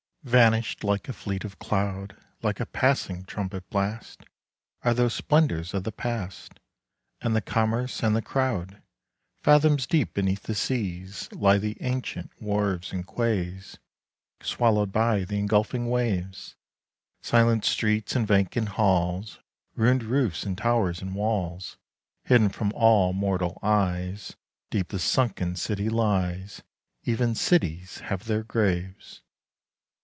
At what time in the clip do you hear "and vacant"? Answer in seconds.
18.15-18.69